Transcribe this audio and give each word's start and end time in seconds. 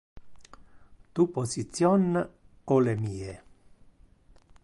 Tu 1.17 1.25
position 1.35 2.17
o 2.77 2.79
le 2.89 2.95
mie? 3.03 3.37